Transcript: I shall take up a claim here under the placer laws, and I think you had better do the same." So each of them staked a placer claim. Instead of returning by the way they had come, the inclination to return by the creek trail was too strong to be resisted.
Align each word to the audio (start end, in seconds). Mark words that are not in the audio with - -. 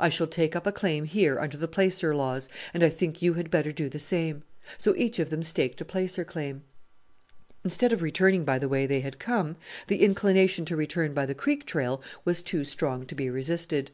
I 0.00 0.08
shall 0.08 0.26
take 0.28 0.56
up 0.56 0.66
a 0.66 0.72
claim 0.72 1.04
here 1.04 1.38
under 1.38 1.58
the 1.58 1.68
placer 1.68 2.14
laws, 2.16 2.48
and 2.72 2.82
I 2.82 2.88
think 2.88 3.20
you 3.20 3.34
had 3.34 3.50
better 3.50 3.70
do 3.70 3.90
the 3.90 3.98
same." 3.98 4.42
So 4.78 4.94
each 4.96 5.18
of 5.18 5.28
them 5.28 5.42
staked 5.42 5.78
a 5.78 5.84
placer 5.84 6.24
claim. 6.24 6.62
Instead 7.64 7.92
of 7.92 8.00
returning 8.00 8.46
by 8.46 8.58
the 8.58 8.68
way 8.70 8.86
they 8.86 9.00
had 9.00 9.18
come, 9.18 9.56
the 9.88 10.00
inclination 10.00 10.64
to 10.64 10.74
return 10.76 11.12
by 11.12 11.26
the 11.26 11.34
creek 11.34 11.66
trail 11.66 12.00
was 12.24 12.40
too 12.40 12.64
strong 12.64 13.04
to 13.04 13.14
be 13.14 13.28
resisted. 13.28 13.90